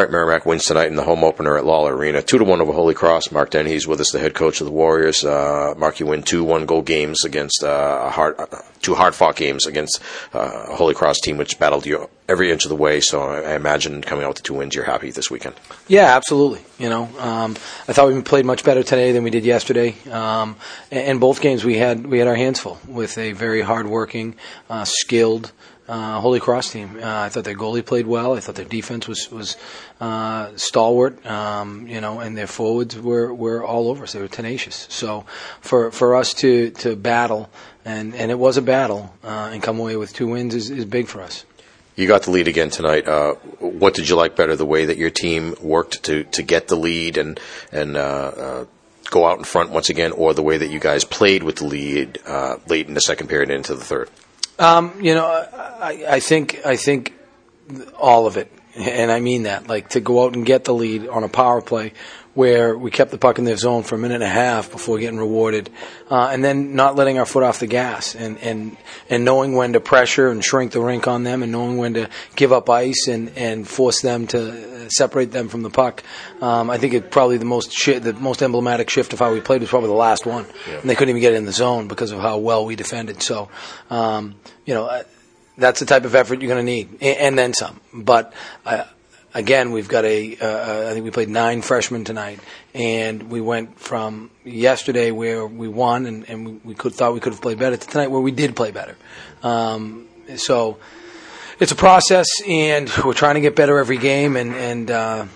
[0.00, 2.62] All right, Merrimack wins tonight in the home opener at Lawler Arena, two to one
[2.62, 3.32] over Holy Cross.
[3.32, 5.26] Mark Dennehy's with us, the head coach of the Warriors.
[5.26, 8.46] Uh, Mark, you win two one goal games against uh, hard, uh,
[8.80, 10.00] two hard fought games against
[10.32, 13.02] uh, a Holy Cross team which battled you every inch of the way.
[13.02, 15.56] So I, imagine coming out with the two wins, you're happy this weekend.
[15.86, 16.62] Yeah, absolutely.
[16.78, 17.56] You know, um,
[17.86, 19.96] I thought we played much better today than we did yesterday.
[20.10, 20.56] Um,
[20.90, 24.36] and, and both games we had we had our hands full with a very hardworking,
[24.70, 25.52] uh, skilled
[25.90, 26.98] uh, Holy Cross team.
[27.02, 28.36] Uh, I thought their goalie played well.
[28.36, 29.56] I thought their defense was was
[30.00, 31.26] uh, stalwart.
[31.26, 34.12] Um, you know, and their forwards were, were all over us.
[34.12, 34.86] They were tenacious.
[34.88, 35.24] So
[35.60, 37.50] for for us to to battle
[37.84, 40.84] and and it was a battle uh, and come away with two wins is, is
[40.84, 41.44] big for us.
[41.96, 43.06] You got the lead again tonight.
[43.06, 44.56] Uh, what did you like better?
[44.56, 47.40] The way that your team worked to to get the lead and
[47.72, 48.64] and uh, uh,
[49.10, 51.66] go out in front once again, or the way that you guys played with the
[51.66, 54.08] lead uh, late in the second period into the third.
[54.60, 57.14] Um, you know, I, I think I think
[57.98, 59.66] all of it, and I mean that.
[59.66, 61.94] Like to go out and get the lead on a power play,
[62.40, 64.98] where we kept the puck in their zone for a minute and a half before
[64.98, 65.68] getting rewarded,
[66.10, 68.76] uh, and then not letting our foot off the gas, and and
[69.10, 72.08] and knowing when to pressure and shrink the rink on them, and knowing when to
[72.36, 76.02] give up ice and and force them to separate them from the puck.
[76.40, 79.40] Um, I think it probably the most shi- the most emblematic shift of how we
[79.40, 80.78] played was probably the last one, Yeah.
[80.80, 83.22] and they couldn't even get it in the zone because of how well we defended.
[83.22, 83.48] So,
[83.90, 84.34] um,
[84.66, 84.86] you know.
[84.86, 85.02] uh,
[85.58, 87.80] That's the type of effort you're going to need, a- and then some.
[87.92, 88.32] But
[88.64, 88.84] uh,
[89.34, 90.36] again, we've got a.
[90.36, 92.40] Uh, uh, I think we played nine freshmen tonight,
[92.74, 97.32] and we went from yesterday where we won and, and we, could thought we could
[97.32, 98.96] have played better to tonight where we did play better.
[99.42, 100.06] Um,
[100.36, 100.78] so
[101.58, 104.90] it's a process, and we're trying to get better every game, and and.
[104.90, 105.26] Uh,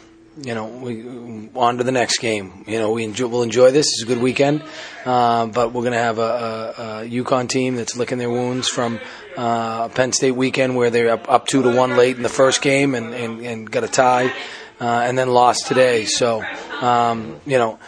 [0.42, 2.64] you know, we on to the next game.
[2.66, 3.86] You know, we enjoy, we'll enjoy this.
[3.86, 4.62] It's a good weekend,
[5.04, 8.68] uh, but we're going to have a, a, a UConn team that's licking their wounds
[8.68, 8.98] from
[9.36, 12.62] uh, Penn State weekend where they're up, up two to one late in the first
[12.62, 14.32] game and, and, and got a tie,
[14.80, 16.04] uh, and then lost today.
[16.04, 16.42] So,
[16.80, 17.78] um, you know,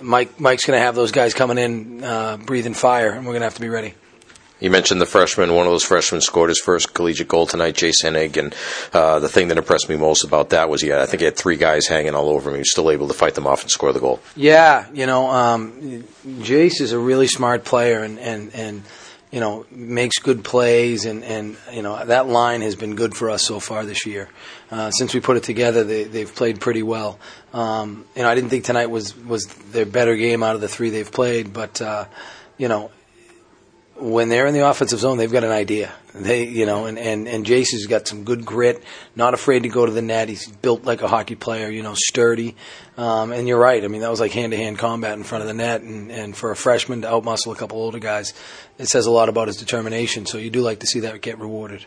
[0.00, 3.40] Mike Mike's going to have those guys coming in uh, breathing fire, and we're going
[3.40, 3.94] to have to be ready.
[4.60, 5.54] You mentioned the freshman.
[5.54, 8.36] One of those freshmen scored his first collegiate goal tonight, Jay Senig.
[8.36, 8.54] And
[8.92, 11.24] uh, the thing that impressed me most about that was he had, I think he
[11.24, 12.56] had three guys hanging all over him.
[12.56, 14.20] He was still able to fight them off and score the goal.
[14.36, 18.82] Yeah, you know, um, Jace is a really smart player and, and, and
[19.30, 23.30] you know, makes good plays, and, and you know, that line has been good for
[23.30, 24.28] us so far this year.
[24.72, 27.18] Uh, since we put it together, they, they've played pretty well.
[27.54, 30.68] Um, you know, I didn't think tonight was, was their better game out of the
[30.68, 32.06] three they've played, but, uh,
[32.58, 32.90] you know,
[34.00, 35.92] when they're in the offensive zone, they've got an idea.
[36.14, 38.82] They, you know, and, and, and Jason's got some good grit,
[39.14, 40.28] not afraid to go to the net.
[40.28, 42.56] He's built like a hockey player, you know, sturdy.
[42.96, 43.84] Um, and you're right.
[43.84, 45.82] I mean, that was like hand to hand combat in front of the net.
[45.82, 48.34] And, and for a freshman to outmuscle a couple older guys,
[48.78, 50.26] it says a lot about his determination.
[50.26, 51.84] So you do like to see that get rewarded.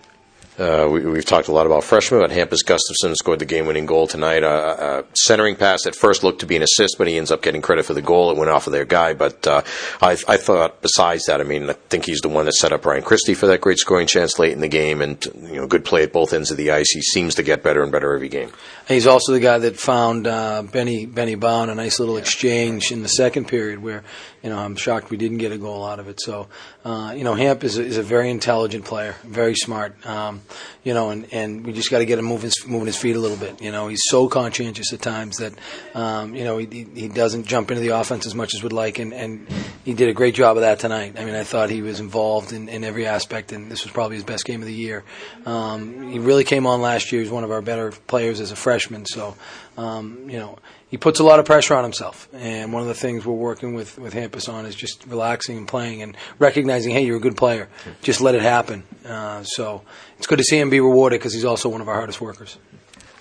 [0.58, 4.06] Uh, we, we've talked a lot about freshmen, but Hampus Gustafsson scored the game-winning goal
[4.06, 4.44] tonight.
[4.44, 7.42] Uh, uh, centering pass at first looked to be an assist, but he ends up
[7.42, 8.30] getting credit for the goal.
[8.30, 9.14] It went off of their guy.
[9.14, 9.64] But uh,
[10.00, 12.86] I, I thought, besides that, I mean, I think he's the one that set up
[12.86, 15.86] Ryan Christie for that great scoring chance late in the game, and you know, good
[15.86, 16.92] play at both ends of the ice.
[16.92, 18.52] He seems to get better and better every game.
[18.88, 23.02] He's also the guy that found uh, Benny Benny Bond a nice little exchange in
[23.02, 24.04] the second period where
[24.44, 26.22] you know I'm shocked we didn't get a goal out of it.
[26.22, 26.48] So
[26.86, 30.06] uh, you know Hamp is a, is a very intelligent player, very smart.
[30.06, 30.42] Um,
[30.84, 33.20] you know, and, and we just got to get him moving moving his feet a
[33.20, 33.62] little bit.
[33.62, 35.54] You know, he's so conscientious at times that
[35.94, 38.74] um, you know he, he he doesn't jump into the offense as much as we'd
[38.74, 39.48] like, and, and
[39.84, 41.20] he did a great job of that tonight.
[41.20, 44.16] I mean, I thought he was involved in, in every aspect, and this was probably
[44.16, 45.04] his best game of the year.
[45.46, 47.22] Um, he really came on last year.
[47.22, 49.06] He's one of our better players as a freshman.
[49.06, 49.36] So,
[49.78, 50.58] um, you know,
[50.94, 52.30] he puts a lot of pressure on himself.
[52.34, 55.68] And one of the things we're working with with Hampus on is just relaxing and
[55.68, 57.68] playing and recognizing, hey, you're a good player.
[58.04, 58.84] Just let it happen.
[59.04, 59.82] Uh, so
[60.20, 62.58] it's good to see him be rewarded because he's also one of our hardest workers.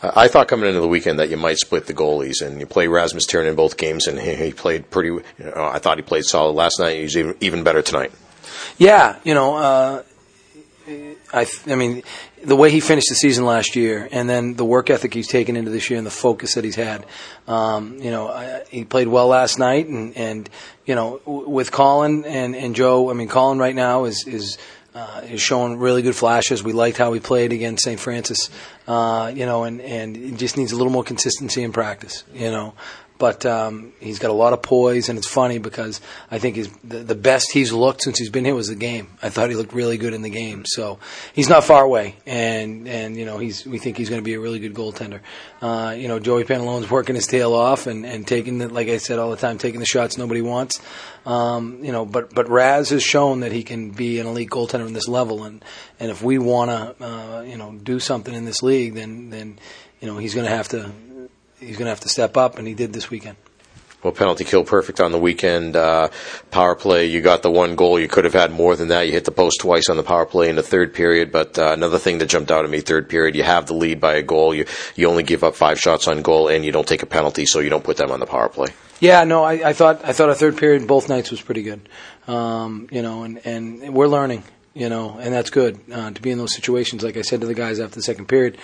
[0.03, 2.89] I thought coming into the weekend that you might split the goalies, and you play
[2.89, 5.11] Rasmus Tirronen in both games, and he, he played pretty.
[5.11, 6.97] You know, I thought he played solid last night.
[6.97, 8.13] He's even, even better tonight.
[8.79, 10.03] Yeah, you know, uh,
[11.33, 12.03] I, th- I mean,
[12.43, 15.55] the way he finished the season last year, and then the work ethic he's taken
[15.55, 17.05] into this year, and the focus that he's had.
[17.47, 20.49] Um, you know, I, he played well last night, and and
[20.87, 23.11] you know, w- with Colin and and Joe.
[23.11, 24.57] I mean, Colin right now is is.
[24.95, 26.63] Uh, is showing really good flashes.
[26.63, 27.99] We liked how he played against St.
[27.99, 28.51] Francis,
[28.87, 32.75] uh, you know, and, and just needs a little more consistency in practice, you know.
[33.23, 36.69] But um, he's got a lot of poise, and it's funny because I think he's,
[36.83, 39.11] the, the best he's looked since he's been here was the game.
[39.23, 40.99] I thought he looked really good in the game, so
[41.33, 44.35] he's not far away, and and you know he's we think he's going to be
[44.35, 45.21] a really good goaltender.
[45.61, 48.97] Uh, you know, Joey Pantallone's working his tail off and and taking the, like I
[48.97, 50.81] said all the time, taking the shots nobody wants.
[51.25, 54.89] Um, you know, but but Raz has shown that he can be an elite goaltender
[54.89, 55.65] in this level, and
[56.01, 59.61] and if we want to, uh, you know, do something in this league, then then
[60.01, 60.91] you know he's going to have to
[61.63, 63.37] he's going to have to step up, and he did this weekend.
[64.03, 65.77] Well, penalty kill perfect on the weekend.
[65.77, 66.09] Uh,
[66.51, 68.01] power play, you got the one goal.
[68.01, 69.07] You could have had more than that.
[69.07, 71.31] You hit the post twice on the power play in the third period.
[71.31, 74.01] But uh, another thing that jumped out at me, third period, you have the lead
[74.01, 74.53] by a goal.
[74.55, 74.67] You
[74.97, 77.61] you only give up five shots on goal, and you don't take a penalty, so
[77.61, 78.71] you don't put them on the power play.
[78.99, 81.89] Yeah, no, I, I thought I thought our third period both nights was pretty good.
[82.27, 84.43] Um, you know, and and we're learning
[84.75, 87.03] you know, and that's good uh, to be in those situations.
[87.03, 88.59] Like I said to the guys after the second period,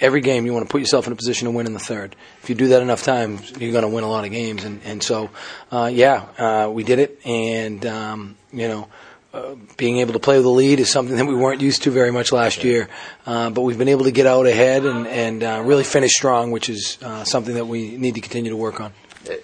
[0.00, 2.16] every game you want to put yourself in a position to win in the third.
[2.42, 4.64] If you do that enough times, you're going to win a lot of games.
[4.64, 5.30] And and so,
[5.70, 8.88] uh, yeah, uh, we did it, and um, you know.
[9.34, 11.90] Uh, being able to play with the lead is something that we weren't used to
[11.90, 12.86] very much last year,
[13.24, 16.50] uh, but we've been able to get out ahead and, and uh, really finish strong,
[16.50, 18.92] which is something that we need to continue to work on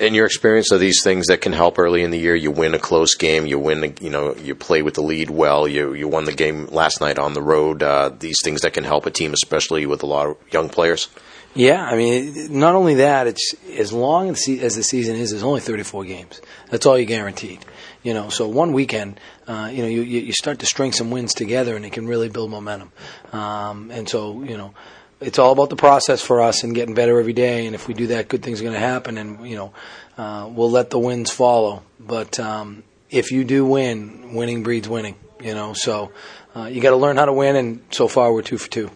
[0.00, 2.74] in your experience of these things that can help early in the year you win
[2.74, 6.08] a close game you win you know you play with the lead well you you
[6.08, 9.10] won the game last night on the road uh, these things that can help a
[9.10, 11.08] team especially with a lot of young players?
[11.54, 15.60] Yeah i mean not only that it's as long as the season is there's only
[15.60, 16.40] 34 games.
[16.70, 17.64] That's all you're guaranteed
[18.02, 18.28] you know?
[18.28, 21.84] So one weekend uh, you know you, you start to string some wins together and
[21.84, 22.92] it can really build momentum.
[23.32, 24.74] Um, and so you know
[25.20, 27.66] it's all about the process for us and getting better every day.
[27.66, 29.18] And if we do that, good things are going to happen.
[29.18, 29.72] And you know,
[30.16, 31.82] uh, we'll let the wins follow.
[31.98, 35.16] But um, if you do win, winning breeds winning.
[35.40, 36.10] You know, so
[36.56, 37.56] uh, you got to learn how to win.
[37.56, 38.90] And so far, we're two for two.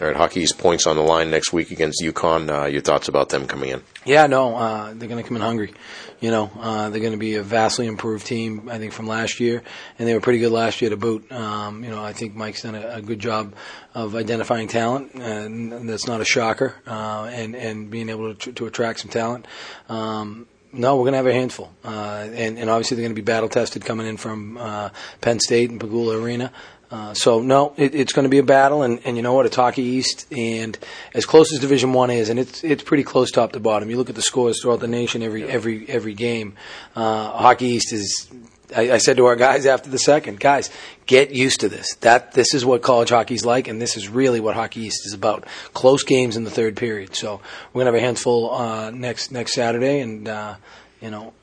[0.00, 2.48] All right, hockey's points on the line next week against UConn.
[2.48, 3.82] Uh, your thoughts about them coming in?
[4.06, 5.74] Yeah, no, uh, they're going to come in hungry.
[6.20, 9.40] You know, uh, they're going to be a vastly improved team, I think, from last
[9.40, 9.62] year,
[9.98, 11.30] and they were pretty good last year to boot.
[11.30, 13.54] Um, you know, I think Mike's done a, a good job
[13.94, 18.66] of identifying talent, and that's not a shocker, uh, and and being able to, to
[18.66, 19.46] attract some talent.
[19.90, 23.20] Um, no, we're going to have a handful, uh, and, and obviously they're going to
[23.20, 26.52] be battle tested coming in from uh, Penn State and Pegula Arena.
[26.90, 29.46] Uh, so no, it, it's going to be a battle, and, and you know what?
[29.46, 30.76] It's Hockey East, and
[31.14, 33.90] as close as Division One is, and it's it's pretty close top to bottom.
[33.90, 36.54] You look at the scores throughout the nation every every every game.
[36.96, 38.28] Uh, Hockey East is.
[38.74, 40.70] I, I said to our guys after the second, guys,
[41.06, 41.94] get used to this.
[41.96, 45.12] That this is what college hockey's like, and this is really what Hockey East is
[45.12, 45.44] about.
[45.74, 47.14] Close games in the third period.
[47.14, 47.40] So
[47.72, 50.56] we're gonna have a handful uh, next next Saturday, and uh,
[51.00, 51.34] you know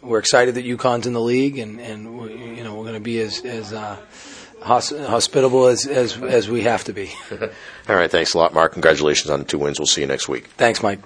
[0.00, 2.04] we're excited that UConn's in the league, and and
[2.56, 3.96] you know we're going to be as as uh,
[4.62, 7.12] hospitable as, as, as we have to be.
[7.88, 8.10] All right.
[8.10, 8.72] Thanks a lot, Mark.
[8.72, 9.78] Congratulations on the two wins.
[9.78, 10.46] We'll see you next week.
[10.56, 11.00] Thanks, Mike.